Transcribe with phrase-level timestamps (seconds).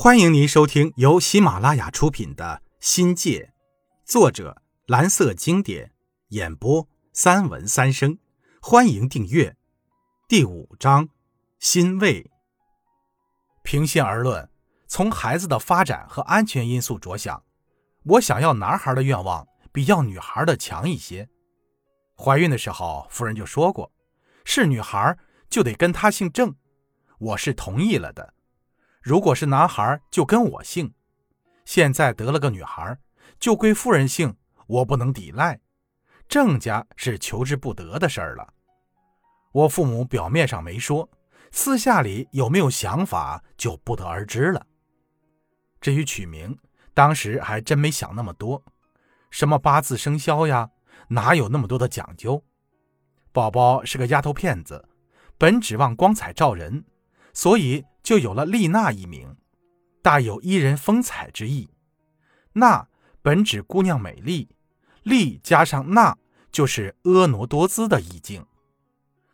[0.00, 3.52] 欢迎您收听由喜马拉雅出品的《新界》，
[4.08, 5.90] 作者蓝色经典，
[6.28, 8.16] 演播三文三生。
[8.62, 9.56] 欢迎订阅。
[10.28, 11.08] 第五章，
[11.58, 12.30] 欣慰。
[13.64, 14.48] 平心而论，
[14.86, 17.42] 从孩子的发展和安全因素着想，
[18.04, 21.28] 我想要男孩的愿望比要女孩的强一些。
[22.16, 23.90] 怀孕的时候，夫人就说过，
[24.44, 25.18] 是女孩
[25.50, 26.54] 就得跟她姓郑，
[27.18, 28.34] 我是同意了的。
[29.00, 30.92] 如果是男孩，就跟我姓。
[31.64, 32.98] 现在得了个女孩，
[33.38, 34.34] 就归夫人姓，
[34.66, 35.60] 我不能抵赖。
[36.28, 38.52] 郑家是求之不得的事儿了。
[39.52, 41.08] 我父母表面上没说，
[41.52, 44.66] 私下里有没有想法就不得而知了。
[45.80, 46.58] 至于取名，
[46.92, 48.62] 当时还真没想那么多，
[49.30, 50.68] 什么八字生肖呀，
[51.08, 52.42] 哪有那么多的讲究？
[53.32, 54.86] 宝宝是个丫头片子，
[55.38, 56.84] 本指望光彩照人，
[57.32, 57.84] 所以。
[58.08, 59.36] 就有了丽娜一名，
[60.00, 61.68] 大有伊人风采之意。
[62.54, 62.88] 娜
[63.20, 64.48] 本指姑娘美丽，
[65.02, 66.16] 丽加上娜
[66.50, 68.46] 就是婀娜多姿的意境。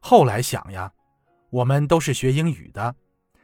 [0.00, 0.92] 后来想呀，
[1.48, 2.94] 我们都是学英语的，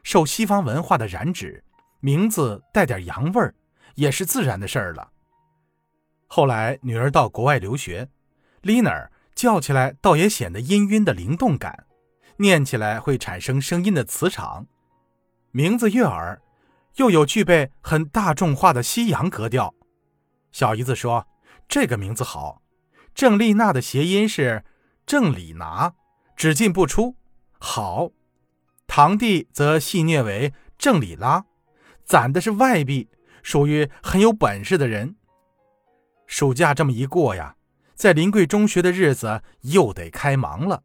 [0.03, 1.65] 受西方文化的染指，
[2.01, 3.55] 名字带点洋味儿
[3.95, 5.11] 也是自然的事儿了。
[6.27, 8.11] 后来女儿到国外留学
[8.61, 11.87] ，Lina 叫起来倒也显得氤氲的灵动感，
[12.37, 14.67] 念起来会产生声音的磁场。
[15.57, 16.43] 名字悦耳，
[16.97, 19.73] 又有具备很大众化的西洋格调。
[20.51, 21.29] 小姨子说
[21.69, 22.61] ：“这个名字好。”
[23.15, 24.65] 郑丽娜的谐音是
[25.07, 25.95] “郑里拿”，
[26.35, 27.15] 只进不出，
[27.61, 28.11] 好。
[28.89, 31.45] 堂弟则戏谑为“郑里拉”，
[32.05, 33.09] 攒的是外币，
[33.45, 35.15] 属于很有本事的人。
[36.27, 37.55] 暑假这么一过呀，
[37.95, 40.83] 在临桂中学的日子又得开忙了。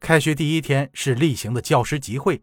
[0.00, 2.42] 开学第一天是例行的教师集会。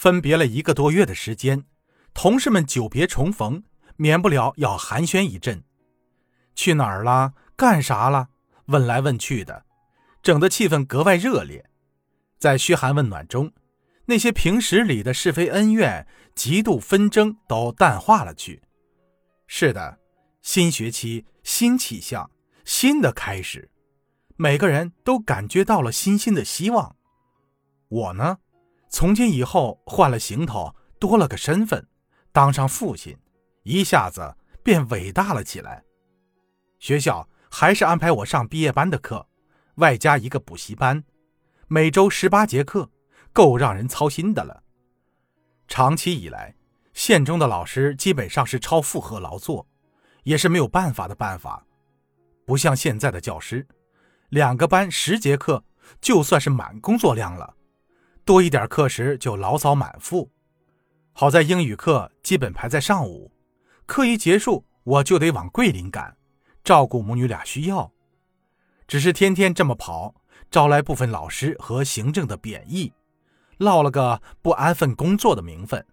[0.00, 1.66] 分别了一个多月的时间，
[2.14, 3.62] 同事们久别重逢，
[3.96, 5.62] 免不了要寒暄一阵。
[6.54, 7.34] 去哪儿了？
[7.54, 8.30] 干啥了？
[8.68, 9.66] 问来问去的，
[10.22, 11.68] 整的气氛格外热烈。
[12.38, 13.52] 在嘘寒问暖中，
[14.06, 18.62] 那些平时里的是非恩怨、嫉妒纷争都淡化了去。
[19.46, 19.98] 是的，
[20.40, 22.30] 新学期、新气象、
[22.64, 23.70] 新的开始，
[24.36, 26.96] 每个人都感觉到了新兴的希望。
[27.88, 28.38] 我呢？
[28.90, 31.86] 从今以后换了行头，多了个身份，
[32.32, 33.16] 当上父亲，
[33.62, 35.84] 一下子便伟大了起来。
[36.80, 39.28] 学校还是安排我上毕业班的课，
[39.76, 41.04] 外加一个补习班，
[41.68, 42.90] 每周十八节课，
[43.32, 44.64] 够让人操心的了。
[45.68, 46.56] 长期以来，
[46.92, 49.68] 县中的老师基本上是超负荷劳作，
[50.24, 51.64] 也是没有办法的办法。
[52.44, 53.64] 不像现在的教师，
[54.30, 55.62] 两个班十节课，
[56.00, 57.54] 就算是满工作量了。
[58.24, 60.30] 多一点课时就牢骚满腹，
[61.12, 63.32] 好在英语课基本排在上午，
[63.86, 66.16] 课一结束我就得往桂林赶，
[66.62, 67.90] 照顾母女俩需要。
[68.86, 70.14] 只是天天这么跑，
[70.50, 72.92] 招来部分老师和行政的贬义，
[73.58, 75.84] 落了个不安分工作的名分。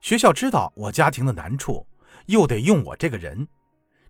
[0.00, 1.86] 学校知道我家庭的难处，
[2.26, 3.46] 又得用我这个人，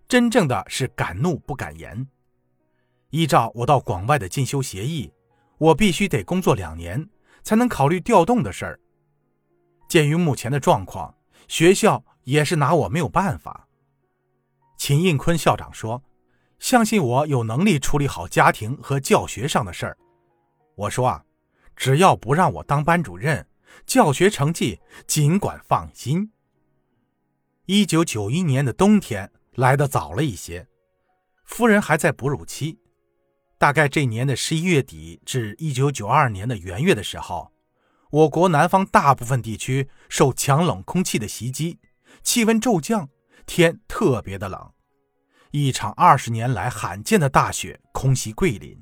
[0.07, 2.07] 真正的是敢怒不敢言。
[3.09, 5.11] 依照我到广外的进修协议。
[5.57, 7.09] 我必须得工作两年，
[7.43, 8.79] 才能考虑调动的事儿。
[9.87, 11.15] 鉴于目前的状况，
[11.47, 13.67] 学校也是拿我没有办法。
[14.77, 16.03] 秦应坤校长说
[16.59, 19.97] ：“相信我有能力处理好家庭和教学上的事儿。”
[20.75, 21.23] 我说：“啊，
[21.75, 23.47] 只要不让我当班主任，
[23.85, 26.31] 教学成绩尽管放心。”
[27.65, 30.67] 一九九一年的冬天来得早了一些，
[31.43, 32.77] 夫人还在哺乳期。
[33.57, 37.51] 大概这年的十一月底至一九九二年的元月的时候，
[38.11, 41.79] 我国南方大部分地区受强冷空气的袭击，
[42.21, 43.09] 气温骤降，
[43.45, 44.71] 天特别的冷。
[45.51, 48.79] 一场二十年来罕见的大雪空袭桂林，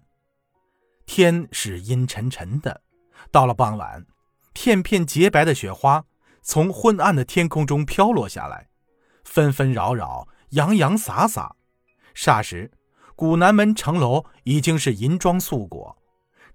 [1.06, 2.82] 天是阴沉沉的。
[3.32, 4.06] 到了傍晚，
[4.52, 6.04] 片片洁白的雪花
[6.42, 8.68] 从昏暗的天空中飘落下来，
[9.24, 11.56] 纷纷扰扰，洋洋洒洒，
[12.14, 12.72] 霎时。
[13.16, 15.98] 古南门城楼已经是银装素裹，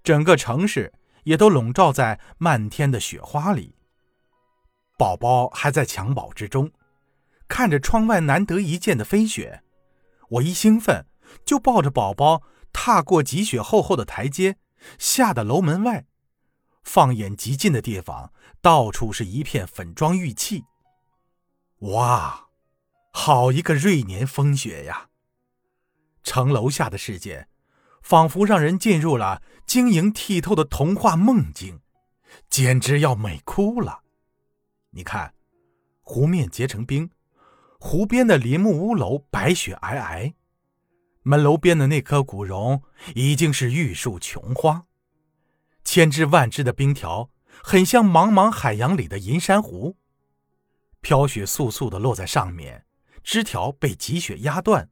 [0.03, 0.93] 整个城市
[1.23, 3.75] 也都笼罩在漫天的雪花里。
[4.97, 6.71] 宝宝还在襁褓之中，
[7.47, 9.63] 看着窗外难得一见的飞雪，
[10.29, 11.05] 我一兴奋
[11.43, 14.57] 就抱着宝宝踏过积雪厚厚的台阶，
[14.99, 16.05] 下的楼门外，
[16.83, 18.31] 放眼极近的地方，
[18.61, 20.63] 到处是一片粉妆玉砌。
[21.79, 22.49] 哇，
[23.11, 25.07] 好一个瑞年风雪呀！
[26.23, 27.47] 城楼下的世界，
[28.01, 31.81] 仿佛让人进入了晶莹剔透的童话梦境，
[32.49, 34.03] 简直要美哭了。
[34.91, 35.33] 你看，
[36.01, 37.09] 湖面结成冰，
[37.79, 40.33] 湖边的林木屋楼白雪皑皑，
[41.23, 42.83] 门楼边的那棵古榕
[43.15, 44.85] 已经是玉树琼花，
[45.83, 47.29] 千枝万枝的冰条
[47.63, 49.97] 很像茫茫海洋里的银珊瑚，
[50.99, 52.85] 飘雪簌簌的落在上面，
[53.23, 54.89] 枝条被积雪压断，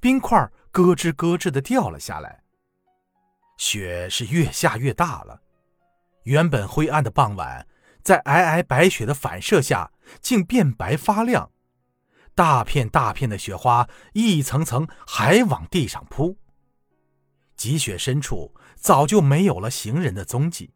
[0.00, 0.50] 冰块
[0.82, 2.42] 咯吱咯吱的掉了下来。
[3.56, 5.40] 雪是越下越大了，
[6.24, 7.66] 原本灰暗的傍晚，
[8.02, 9.90] 在皑皑白雪的反射下，
[10.20, 11.50] 竟变白发亮。
[12.34, 16.36] 大片大片的雪花一层层还往地上铺。
[17.56, 20.74] 积雪深处早就没有了行人的踪迹。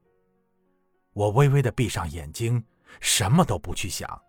[1.13, 2.65] 我微微的闭上眼睛，
[3.01, 4.23] 什么都不去想，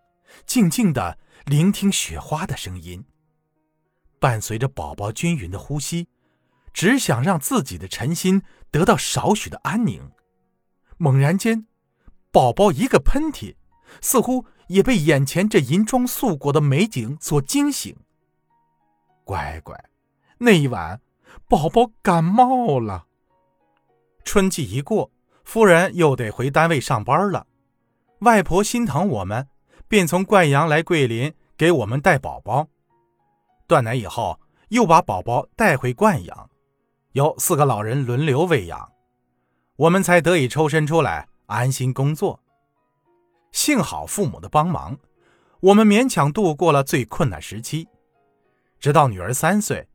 [0.44, 3.02] 静静的聆听雪花的声音，
[4.22, 6.06] 伴随着宝宝均匀的呼吸。
[6.72, 10.10] 只想让自己的晨心得到少许的安宁。
[10.96, 11.66] 猛然间，
[12.30, 13.56] 宝宝一个喷嚏，
[14.00, 17.94] 似乎也被眼前这银装素裹的美景所惊醒。
[19.24, 19.84] 乖乖，
[20.38, 21.00] 那一晚，
[21.46, 23.06] 宝宝感冒了。
[24.24, 25.10] 春季一过，
[25.44, 27.46] 夫人又得回单位上班了。
[28.20, 29.48] 外婆心疼我们，
[29.88, 32.68] 便从灌阳来桂林给我们带宝宝。
[33.72, 34.38] 断奶以后，
[34.68, 36.50] 又把宝宝带回灌阳。
[37.12, 38.92] 由四个老人轮流喂养，
[39.76, 42.38] 我们才得以抽身出来安心工作。
[43.50, 44.98] 幸好父母的帮忙，
[45.60, 47.88] 我们勉强度过了最困难时期。
[48.78, 49.88] 直到女儿三岁，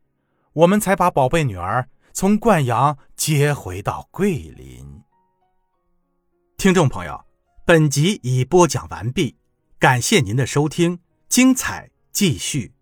[0.54, 5.02] 我们才把宝贝女儿从灌阳接回到桂林。
[6.56, 7.24] 听众朋友，
[7.64, 9.36] 本集已播讲完毕，
[9.78, 12.77] 感谢您的收听，精彩继续。